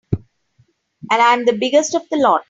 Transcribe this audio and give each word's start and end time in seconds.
And 1.11 1.21
I'm 1.21 1.45
the 1.45 1.53
biggest 1.53 1.93
of 1.93 2.01
the 2.09 2.17
lot. 2.17 2.39